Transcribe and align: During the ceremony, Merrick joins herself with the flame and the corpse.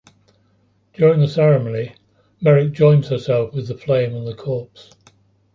During 0.93 1.19
the 1.19 1.27
ceremony, 1.27 1.93
Merrick 2.41 2.71
joins 2.73 3.09
herself 3.09 3.53
with 3.53 3.67
the 3.67 3.77
flame 3.77 4.15
and 4.15 4.25
the 4.25 4.33
corpse. 4.33 4.93